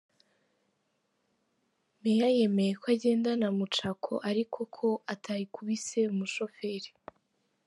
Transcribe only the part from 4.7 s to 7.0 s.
ko atayikubise umushoferi.